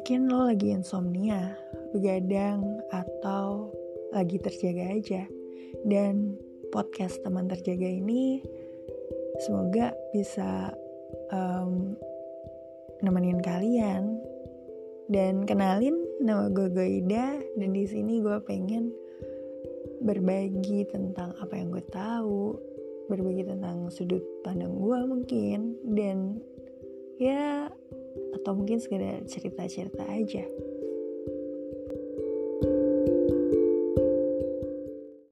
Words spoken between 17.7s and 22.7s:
di sini gue pengen berbagi tentang apa yang gue tahu